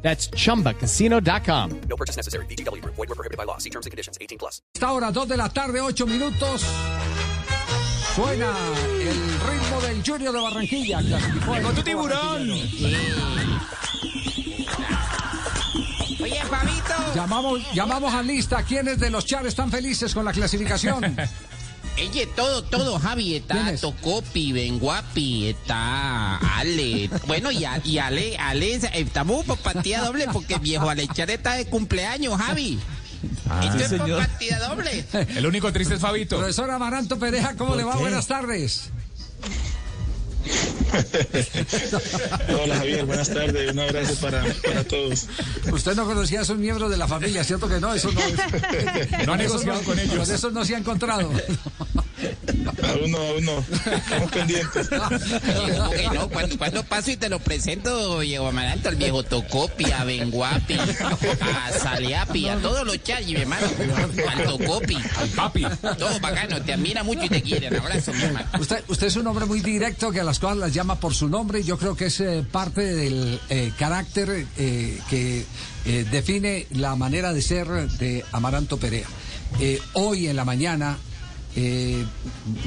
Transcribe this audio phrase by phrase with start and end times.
[0.00, 1.80] That's chumbacasino.com.
[1.88, 2.46] No purchase necessary.
[2.46, 2.82] BGW.
[2.84, 3.58] Void were prohibited by law.
[3.58, 4.16] See terms and conditions.
[4.20, 4.62] 18 plus.
[4.74, 6.64] Esta hora, 2 de la tarde, 8 minutos.
[8.14, 8.52] Suena
[9.00, 11.00] el ritmo del Junior de Barranquilla.
[11.00, 12.50] Llegó tu tiburón.
[16.20, 17.14] Oye, Fabito.
[17.14, 18.62] Llamamos, llamamos a lista.
[18.64, 21.16] ¿Quiénes de los char están felices con la clasificación?
[22.00, 23.24] Oye, todo, todo, Javi.
[23.24, 23.80] ¿Quién Está es?
[23.80, 27.10] Tocopi, Benguapi, está Ale.
[27.26, 31.66] Bueno, y, a- y Ale, Ale, estamos por partida doble porque viejo Alechar está de
[31.66, 32.78] cumpleaños, Javi.
[33.64, 35.04] Esto es por partida doble.
[35.36, 36.36] El único triste es Fabito.
[36.38, 37.96] Profesor Amaranto Pereja, ¿cómo le va?
[37.96, 38.90] Buenas tardes.
[42.62, 45.26] Hola Javier, buenas tardes, un abrazo para, para todos.
[45.70, 47.94] Usted no conocía a esos miembros de la familia, ¿cierto que no?
[47.94, 48.34] Eso no es.
[49.26, 50.16] No ha negociado con ellos.
[50.16, 51.30] Con eso no se ha encontrado.
[52.82, 54.88] Aún no, aún no, estamos pendientes.
[56.32, 61.72] Cuando, cuando paso y te lo presento, Diego Amaranto, el viejo Tocopi, a Benguapi, a
[61.72, 63.66] Saleapi, a todos los chayos, mi hermano.
[64.28, 64.98] Al Tocopi.
[65.34, 65.66] Papi.
[65.98, 67.68] Todo bacano, te admira mucho y te quiere.
[67.68, 68.46] Un abrazo, mi hermano.
[68.58, 71.28] Usted, usted es un hombre muy directo que a las cosas las llama por su
[71.28, 75.44] nombre yo creo que es eh, parte del eh, carácter eh, que
[75.84, 79.06] eh, define la manera de ser de Amaranto Perea.
[79.60, 80.98] Eh, hoy en la mañana,
[81.60, 82.04] eh,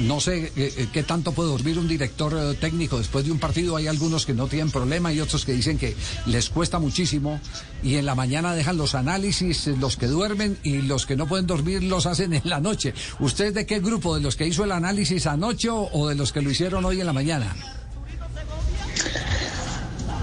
[0.00, 3.38] no sé eh, eh, qué tanto puede dormir un director eh, técnico después de un
[3.38, 3.76] partido.
[3.76, 7.40] Hay algunos que no tienen problema y otros que dicen que les cuesta muchísimo
[7.82, 11.46] y en la mañana dejan los análisis, los que duermen y los que no pueden
[11.46, 12.92] dormir los hacen en la noche.
[13.18, 14.14] ¿Usted es de qué grupo?
[14.14, 17.06] ¿De los que hizo el análisis anoche o, de los que lo hicieron hoy en
[17.06, 17.56] la mañana?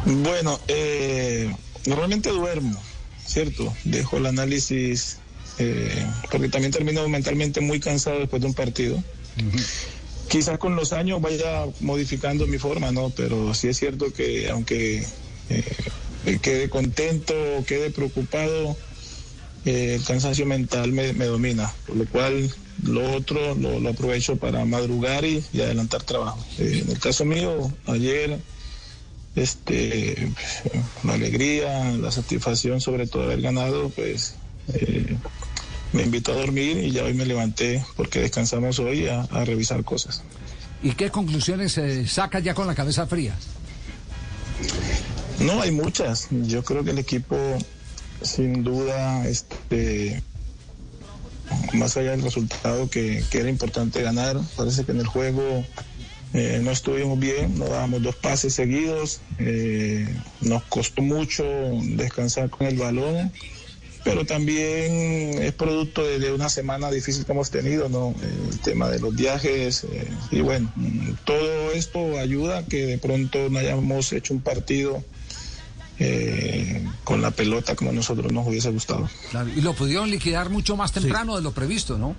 [0.06, 0.60] Bueno,
[1.88, 2.80] normalmente duermo,
[3.26, 3.74] ¿cierto?
[3.84, 5.18] Dejo el análisis
[5.60, 9.02] eh, porque también termino mentalmente muy cansado después de un partido.
[10.30, 13.10] Quizás con los años vaya modificando mi forma, ¿no?
[13.10, 15.04] Pero sí es cierto que aunque
[15.50, 17.34] eh, quede contento,
[17.68, 18.78] quede preocupado,
[19.66, 22.54] eh, el cansancio mental me, me domina, por lo cual
[22.84, 26.46] lo otro lo, lo aprovecho para madrugar y, y adelantar trabajo.
[26.60, 28.40] Eh, en el caso mío, ayer,
[29.36, 30.32] este,
[31.04, 34.36] la alegría, la satisfacción sobre todo haber ganado, pues
[34.74, 35.18] eh,
[35.94, 39.84] me invitó a dormir y ya hoy me levanté porque descansamos hoy a, a revisar
[39.84, 40.24] cosas.
[40.82, 43.36] ¿Y qué conclusiones eh, saca ya con la cabeza fría?
[45.40, 46.28] No, hay muchas.
[46.32, 47.38] Yo creo que el equipo,
[48.22, 50.22] sin duda, este,
[51.74, 55.66] más allá del resultado que, que era importante ganar, parece que en el juego
[56.34, 60.08] eh, no estuvimos bien, no dábamos dos pases seguidos, eh,
[60.42, 61.44] nos costó mucho
[61.96, 63.32] descansar con el balón,
[64.04, 68.16] pero también es producto de, de una semana difícil que hemos tenido, ¿no?
[68.50, 70.72] El tema de los viajes, eh, y bueno,
[71.26, 75.04] todo esto ayuda a que de pronto no hayamos hecho un partido
[76.00, 79.10] eh, con la pelota como a nosotros nos hubiese gustado.
[79.32, 82.16] Claro, y lo pudieron liquidar mucho más temprano de lo previsto, ¿no?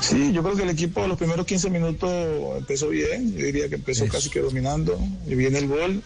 [0.00, 2.10] Sí, yo creo que el equipo los primeros 15 minutos
[2.58, 4.12] empezó bien, yo diría que empezó Eso.
[4.12, 6.02] casi que dominando, y viene el gol.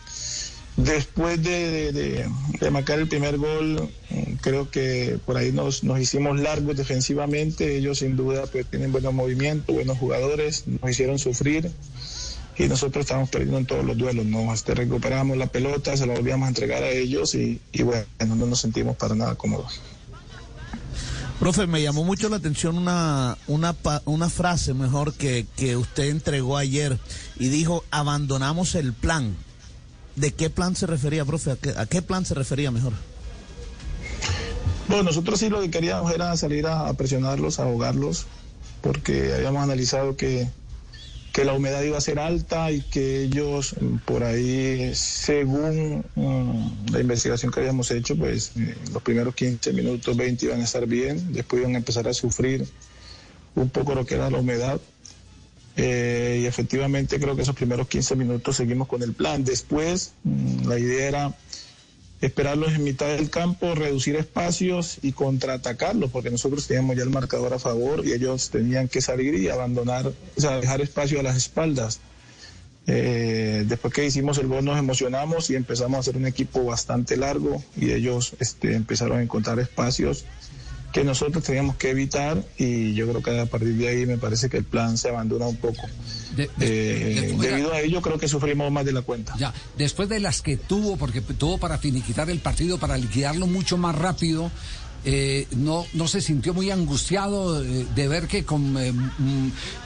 [0.79, 2.31] Después de,
[2.71, 7.99] marcar el primer gol, mm, creo que por ahí nos, nos hicimos largos defensivamente, ellos
[7.99, 11.73] sin duda pues tienen buenos movimientos, buenos jugadores, nos hicieron sufrir
[12.57, 14.55] y nosotros estábamos perdiendo en todos los duelos, ¿no?
[14.69, 18.97] Recuperamos la pelota, se la volvíamos a entregar a ellos y, bueno, no nos sentimos
[18.97, 19.81] para nada cómodos.
[21.41, 23.75] Profe, me llamó mucho la atención una, una,
[24.05, 26.99] una frase mejor que, que usted entregó ayer
[27.37, 29.37] y dijo, abandonamos el plan.
[30.19, 31.53] ¿De qué plan se refería, profe?
[31.77, 32.93] ¿A qué, plan se refería mejor?
[34.89, 38.27] Bueno, nosotros sí lo que queríamos era salir a, a presionarlos, a ahogarlos,
[38.81, 40.49] porque habíamos analizado que,
[41.33, 46.93] que la humedad iba a ser alta y que ellos mm, por ahí, según mm,
[46.93, 50.85] la investigación que habíamos hecho, pues eh, los primeros 15 minutos, 20 iban a estar
[50.87, 52.67] bien, después iban a empezar a sufrir
[53.55, 54.81] un poco lo que era la humedad.
[55.81, 59.45] Eh, y efectivamente creo que esos primeros 15 minutos seguimos con el plan.
[59.45, 61.37] Después mm, la idea era
[62.21, 67.55] esperarlos en mitad del campo, reducir espacios y contraatacarlos, porque nosotros teníamos ya el marcador
[67.55, 71.37] a favor y ellos tenían que salir y abandonar, o sea, dejar espacio a las
[71.37, 72.01] espaldas.
[72.89, 77.17] Eh, después que hicimos el gol nos emocionamos y empezamos a hacer un equipo bastante
[77.17, 80.25] largo y ellos este, empezaron a encontrar espacios
[80.99, 84.49] que nosotros teníamos que evitar y yo creo que a partir de ahí me parece
[84.51, 85.83] que el plan se abandona un poco.
[86.37, 89.35] De- de- Eh, debido a ello creo que sufrimos más de la cuenta.
[89.39, 93.77] Ya, después de las que tuvo, porque tuvo para finiquitar el partido, para liquidarlo mucho
[93.77, 94.51] más rápido,
[95.05, 98.93] eh, no, no se sintió muy angustiado eh, de ver que con eh,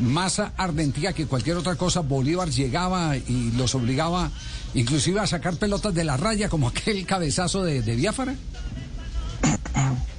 [0.00, 4.30] más ardentía que cualquier otra cosa, Bolívar llegaba y los obligaba
[4.74, 8.34] inclusive a sacar pelotas de la raya, como aquel cabezazo de, de Biafara.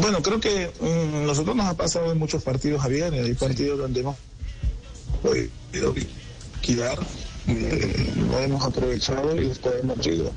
[0.00, 3.12] Bueno, creo que mm, nosotros nos ha pasado en muchos partidos, Javier.
[3.12, 4.16] Hay partidos donde hemos
[5.22, 6.98] podido liquidar,
[7.48, 10.32] eh, no hemos aprovechado y después hemos ido.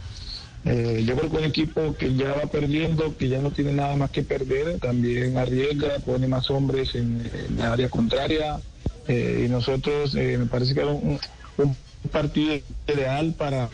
[0.65, 3.95] Eh, yo creo que un equipo que ya va perdiendo, que ya no tiene nada
[3.95, 8.59] más que perder, también arriesga, pone más hombres en, en la área contraria.
[9.07, 11.17] eh, y nosotros, eh, me parece que era un,
[11.57, 11.77] un
[12.11, 13.69] partido ideal para,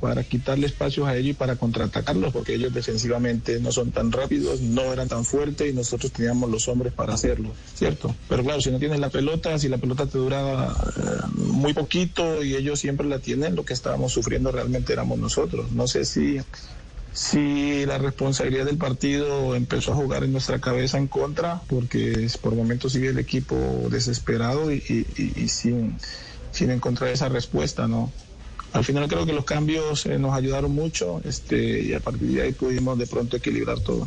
[0.00, 4.60] para quitarle espacios a ellos y para contraatacarlos, porque ellos defensivamente no son tan rápidos,
[4.60, 8.14] no eran tan fuertes y nosotros teníamos los hombres para hacerlo, ¿cierto?
[8.28, 11.00] Pero claro, si no tienes la pelota, si la pelota te dura eh,
[11.34, 15.70] muy poquito y ellos siempre la tienen, lo que estábamos sufriendo realmente éramos nosotros.
[15.72, 16.38] No sé si
[17.10, 22.54] si la responsabilidad del partido empezó a jugar en nuestra cabeza en contra, porque por
[22.54, 25.98] momentos sigue el equipo desesperado y, y- y- y sin,
[26.50, 28.12] sin encontrar esa respuesta, ¿no?
[28.72, 32.42] Al final creo que los cambios eh, nos ayudaron mucho este, y a partir de
[32.42, 34.06] ahí pudimos de pronto equilibrar todo.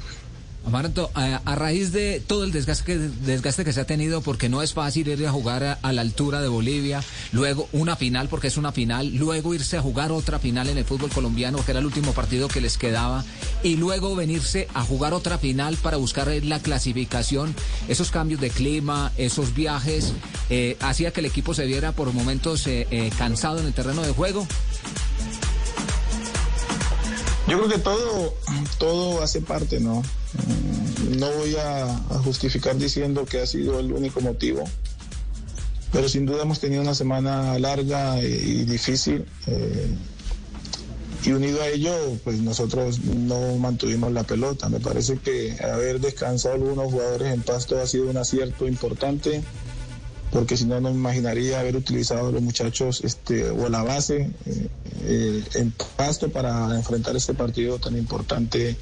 [0.66, 5.08] Amaranto, a, raíz de todo el desgaste que, se ha tenido, porque no es fácil
[5.08, 8.72] ir a jugar a, a la altura de Bolivia, luego una final, porque es una
[8.72, 12.14] final, luego irse a jugar otra final en el fútbol colombiano, que era el último
[12.14, 13.26] partido que les quedaba,
[13.64, 17.56] y luego venirse a jugar otra final para buscar la clasificación,
[17.88, 20.14] esos cambios de clima, esos viajes,
[20.50, 24.02] eh, hacía que el equipo se viera por momentos eh, eh, cansado en el terreno
[24.04, 24.48] de juego.
[27.52, 28.34] Yo creo que todo,
[28.80, 30.00] todo hace parte, ¿no?
[30.00, 31.86] Mm, No voy a,
[32.24, 34.64] justificar diciendo que ha sido el único motivo,
[35.92, 39.26] pero sin duda hemos tenido una semana larga y, y difícil.
[39.48, 39.88] eh,
[41.26, 41.94] y unido a ello,
[42.24, 44.70] pues nosotros no mantuvimos la pelota.
[44.70, 49.44] Me parece que haber descansado algunos jugadores en pasto ha sido un acierto importante
[50.32, 54.32] porque si no, no me imaginaría haber utilizado a los muchachos este, o la base
[54.46, 54.68] eh,
[55.04, 58.78] eh, en pasto para enfrentar este partido tan importante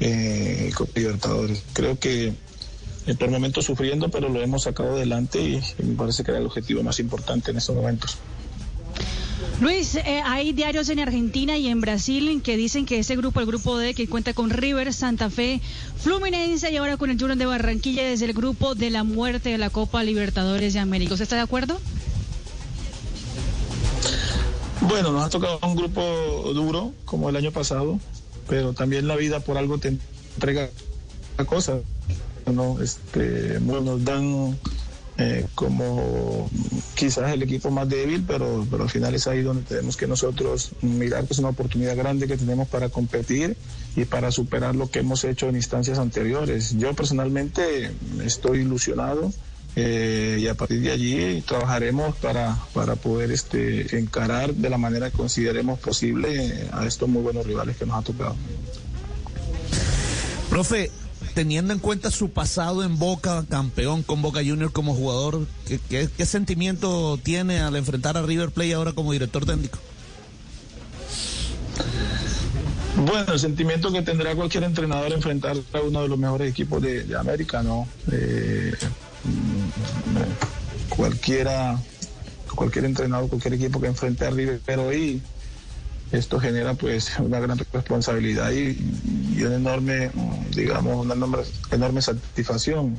[0.00, 1.62] eh, con Libertadores.
[1.72, 2.32] Creo que
[3.06, 6.40] eh, por momentos sufriendo, pero lo hemos sacado adelante y, y me parece que era
[6.40, 8.18] el objetivo más importante en estos momentos.
[9.62, 13.46] Luis, eh, hay diarios en Argentina y en Brasil que dicen que ese grupo, el
[13.46, 15.60] grupo D, que cuenta con River, Santa Fe,
[15.98, 19.58] Fluminense y ahora con el Junior de Barranquilla, es el grupo de la muerte de
[19.58, 21.14] la Copa Libertadores de América.
[21.14, 21.78] ¿Usted está de acuerdo?
[24.80, 26.02] Bueno, nos ha tocado un grupo
[26.52, 28.00] duro, como el año pasado,
[28.48, 29.96] pero también la vida por algo te
[30.34, 30.70] entrega
[31.46, 31.82] cosas.
[32.52, 32.82] ¿no?
[32.82, 34.58] Este, bueno, nos dan
[35.18, 36.50] eh, como
[36.94, 40.72] quizás el equipo más débil, pero, pero al final es ahí donde tenemos que nosotros
[40.82, 43.56] mirar que es una oportunidad grande que tenemos para competir
[43.96, 46.76] y para superar lo que hemos hecho en instancias anteriores.
[46.78, 47.90] Yo personalmente
[48.24, 49.32] estoy ilusionado.
[49.74, 55.10] eh, y a partir de allí trabajaremos para, para poder este, encarar de la manera
[55.10, 58.36] que consideremos posible a estos muy buenos rivales que nos ha tocado.
[60.50, 60.90] Profe,
[61.34, 65.46] teniendo en cuenta su pasado en Boca, campeón con Boca Juniors como jugador,
[65.88, 69.78] ¿qué, sentimiento tiene al enfrentar a River Plate ahora como director técnico?
[72.96, 77.04] Bueno, el sentimiento que tendrá cualquier entrenador enfrentar a uno de los mejores equipos de,
[77.04, 77.88] de América, ¿no?
[78.12, 78.72] Eh,
[79.24, 81.80] mm, cualquiera,
[82.54, 85.22] cualquier entrenador, cualquier equipo que enfrente a River, pero hoy
[86.12, 88.76] esto genera pues una gran responsabilidad y,
[89.34, 90.10] y una enorme,
[90.54, 91.14] digamos, una
[91.70, 92.98] enorme, satisfacción.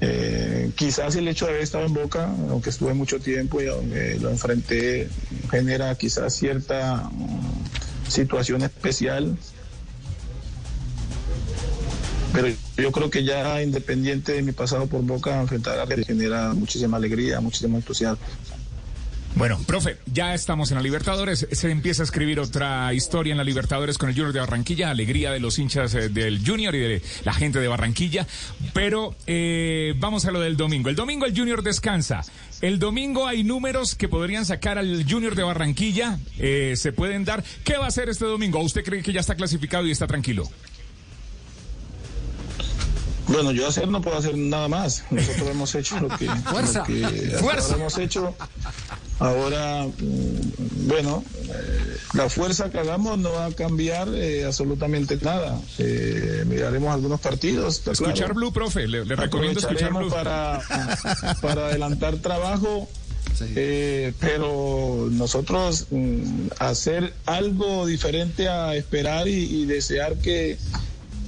[0.00, 4.18] Eh, quizás el hecho de haber estado en Boca, aunque estuve mucho tiempo y aunque
[4.20, 5.08] lo enfrenté,
[5.50, 9.36] genera quizás cierta mm, situación especial.
[12.32, 16.96] Pero yo creo que ya independiente de mi pasado por Boca, enfrentar a genera muchísima
[16.96, 18.24] alegría, muchísimo entusiasmo.
[19.36, 21.48] Bueno, profe, ya estamos en la Libertadores.
[21.50, 24.90] Se empieza a escribir otra historia en la Libertadores con el Junior de Barranquilla.
[24.90, 28.28] Alegría de los hinchas eh, del Junior y de la gente de Barranquilla.
[28.72, 30.88] Pero eh, vamos a lo del domingo.
[30.88, 32.22] El domingo el Junior descansa.
[32.60, 36.16] El domingo hay números que podrían sacar al Junior de Barranquilla.
[36.38, 37.42] Eh, se pueden dar.
[37.64, 38.60] ¿Qué va a hacer este domingo?
[38.60, 40.48] ¿O ¿Usted cree que ya está clasificado y está tranquilo?
[43.26, 45.04] Bueno, yo hacer no puedo hacer nada más.
[45.10, 46.80] Nosotros hemos hecho lo que, Fuerza.
[46.80, 47.74] lo que Fuerza.
[47.74, 48.34] hemos hecho.
[49.20, 55.60] Ahora, mm, bueno, eh, la fuerza que hagamos no va a cambiar eh, absolutamente nada.
[55.78, 57.86] Eh, miraremos algunos partidos.
[57.86, 58.34] Escuchar claro.
[58.34, 60.10] Blue, profe, le, le recomiendo escuchar Blue.
[60.10, 60.60] para,
[61.40, 62.88] para adelantar trabajo,
[63.40, 70.58] eh, pero nosotros mm, hacer algo diferente a esperar y, y desear que,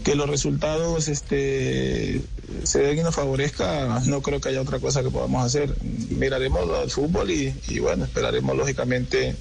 [0.04, 2.20] que los resultados este,
[2.64, 5.74] se den y nos favorezca, no creo que haya otra cosa que podamos hacer.
[6.10, 9.34] Miraremos el fútbol y, y bueno, esperaremos lógicamente,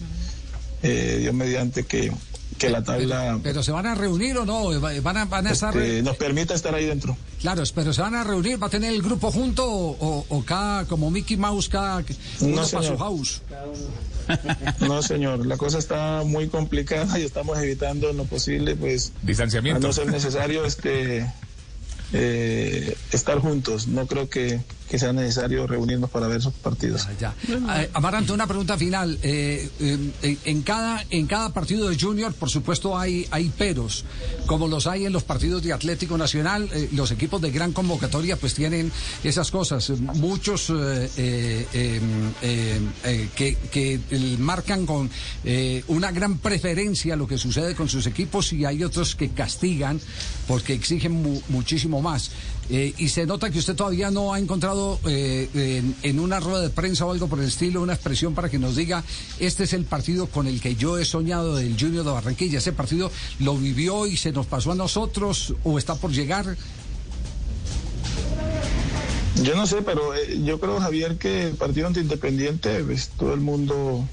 [0.83, 2.11] eh, Dios mediante, que,
[2.57, 4.69] que la tabla Pero se van a reunir o no?
[4.79, 5.75] ¿Van a, van a estar.?
[5.75, 7.17] este, nos permita estar ahí dentro.
[7.41, 10.43] Claro, pero se van a reunir, va a tener el grupo junto o, o- o
[10.45, 12.03] cada, como Mickey Mouse, cada
[12.41, 12.97] uno para su señor.
[12.97, 13.41] house.
[14.79, 19.25] No, señor, la cosa está muy complicada y estamos evitando en lo posible, pues, a
[19.27, 19.85] Distanciamiento.
[19.85, 21.31] no ser necesario, este,
[22.11, 23.87] eh, estar juntos.
[23.87, 27.07] No creo que, que sea necesario reunirnos para ver esos partidos.
[27.19, 27.33] Ya.
[27.49, 29.17] Eh, Amaranto, una pregunta final.
[29.23, 34.05] Eh, eh, en, cada, en cada partido de Junior, por supuesto, hay, hay peros,
[34.45, 36.69] como los hay en los partidos de Atlético Nacional.
[36.73, 38.91] eh, los equipos de gran convocatoria pues tienen
[39.23, 39.89] esas cosas.
[39.89, 41.65] Muchos eh,
[43.35, 43.99] que, que
[44.39, 45.09] marcan con
[45.87, 49.99] una gran preferencia lo que sucede con sus equipos y hay otros que castigan
[50.47, 52.31] porque exigen mu- muchísimo más.
[52.69, 54.74] Y se nota que usted todavía no ha encontrado
[55.05, 58.49] eh, en, en una rueda de prensa o algo por el estilo una expresión para
[58.49, 59.03] que nos diga
[59.39, 62.59] este es el partido con el que yo he soñado del Junior de Barranquilla.
[62.59, 66.57] Ese partido lo vivió y se nos pasó a nosotros o está por llegar.
[69.43, 73.33] Yo no sé, pero eh, yo creo, Javier, que el partido ante Independiente, pues, todo
[73.33, 74.07] el mundo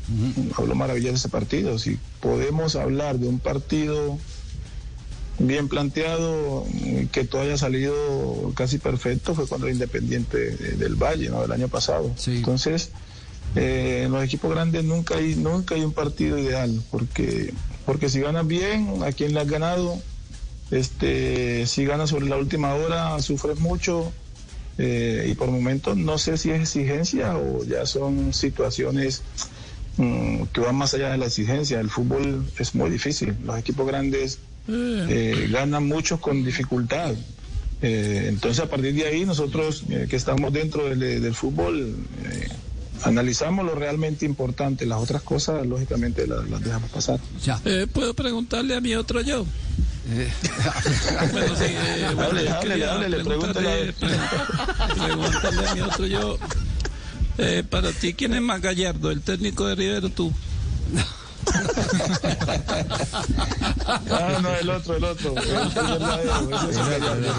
[0.57, 1.79] habló maravillas de ese partido.
[1.79, 4.19] Si podemos hablar de un partido
[5.39, 11.29] bien planteado, mm, que todo haya salido casi perfecto, fue el Independiente eh, del Valle,
[11.31, 11.43] ¿no?
[11.43, 12.13] Del año pasado.
[12.27, 12.91] Entonces,
[13.57, 17.53] eh, en los equipos grandes nunca hay, nunca hay un partido ideal, porque,
[17.85, 19.99] porque si ganas bien, a quien le has ganado,
[20.71, 24.13] este, si ganas sobre la última hora, sufres mucho.
[24.79, 29.21] eh, y por momentos no sé si es exigencia o ya son situaciones
[29.99, 31.79] mm, que van más allá de la exigencia.
[31.79, 33.37] El fútbol es muy difícil.
[33.45, 34.39] Los equipos grandes
[34.69, 37.15] eh, ganan mucho con dificultad.
[37.81, 42.49] Eh, entonces a partir de ahí nosotros eh, que estamos dentro del, del fútbol eh,
[43.05, 44.87] analizamos lo realmente importante.
[44.87, 47.19] Las otras cosas lógicamente las, las dejamos pasar.
[47.65, 49.45] Eh, ¿Puedo preguntarle a mi otro yo?
[51.33, 51.65] Bueno, sí,
[52.17, 53.23] bueno, pregúntale.
[53.23, 56.39] preguntarle, preguntarle a mi otro yo.
[57.39, 60.33] Eh, para ti, ¿quién es más gallardo, el técnico de Rivero o tú?
[63.87, 65.35] Ah, no, el otro, el otro.
[65.37, 67.33] Ese es verdadero, ese es verdadero.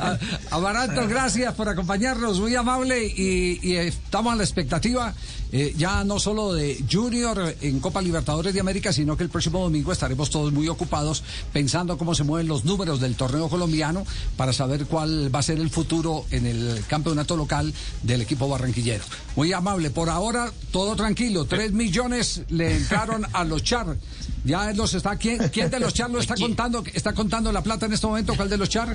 [0.00, 0.18] A-
[0.56, 5.14] Amaranto, gracias por acompañarnos, muy amable y, y estamos a la expectativa
[5.52, 9.60] eh, ya no solo de Junior en Copa Libertadores de América, sino que el próximo
[9.60, 14.04] domingo estaremos todos muy ocupados pensando cómo se mueven los números del torneo colombiano
[14.36, 19.04] para saber cuál va a ser el futuro en el campeonato local del equipo barranquillero.
[19.36, 23.96] Muy amable, por ahora todo tranquilo, tres millones le entraron a los Char.
[24.44, 26.84] Ya él los está, ¿quién, quién de los Char lo está contando?
[26.92, 28.34] ¿Está contando la plata en este momento?
[28.36, 28.94] ¿Cuál de los Char?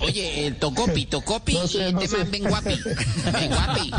[0.00, 2.80] Oye, el Tocopi, Tocopi y este man Ben Guapi.
[3.32, 3.90] Ben Guapi.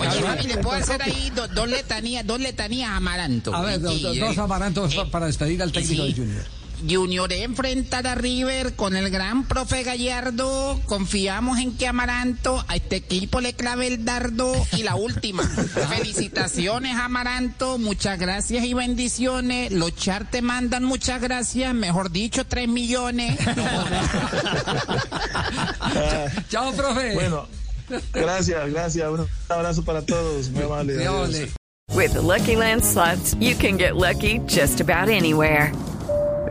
[0.00, 3.54] Oye, Javi, ¿le puedo hacer ahí do- dos letanías, dos letanías Amaranto?
[3.54, 6.12] A ver, do- do- Y, dos eh, amarantos pa- para despedir al técnico sí.
[6.12, 6.44] de Junior.
[6.88, 10.80] Junior enfrentar a River con el gran profe Gallardo.
[10.86, 14.54] Confiamos en que Amaranto a este equipo le clave el dardo.
[14.72, 15.42] Y la última,
[15.96, 19.72] felicitaciones Amaranto, muchas gracias y bendiciones.
[19.72, 23.38] Los char te mandan muchas gracias, mejor dicho, tres millones.
[26.48, 27.14] Chao, profe.
[27.14, 27.46] Bueno,
[28.12, 29.08] gracias, gracias.
[29.08, 30.50] Un abrazo para todos.
[30.50, 31.06] Muy amable.
[31.92, 35.72] With the Lucky Land slots, you can get lucky just about anywhere.